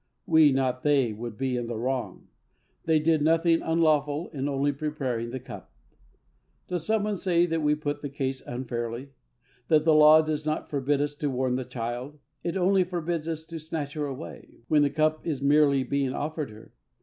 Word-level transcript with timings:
We, 0.25 0.51
not 0.51 0.81
they, 0.81 1.13
would 1.13 1.37
be 1.37 1.55
in 1.55 1.67
the 1.67 1.77
wrong; 1.77 2.27
they 2.85 2.97
did 2.97 3.21
nothing 3.21 3.61
unlawful 3.61 4.29
in 4.33 4.49
only 4.49 4.71
preparing 4.71 5.29
the 5.29 5.39
cup. 5.39 5.71
Does 6.67 6.87
someone 6.87 7.17
say 7.17 7.45
that 7.45 7.61
we 7.61 7.75
put 7.75 8.01
the 8.01 8.09
case 8.09 8.41
unfairly 8.41 9.09
that 9.67 9.85
the 9.85 9.93
law 9.93 10.23
does 10.23 10.43
not 10.43 10.71
forbid 10.71 11.01
us 11.01 11.13
to 11.17 11.29
warn 11.29 11.55
the 11.55 11.63
child, 11.65 12.17
it 12.43 12.57
only 12.57 12.83
forbids 12.83 13.27
us 13.29 13.45
to 13.45 13.59
snatch 13.59 13.93
her 13.93 14.07
away 14.07 14.61
when 14.67 14.81
the 14.81 14.89
cup 14.89 15.23
is 15.27 15.39
merely 15.43 15.83
being 15.83 16.13
offered 16.13 16.49
her? 16.49 16.73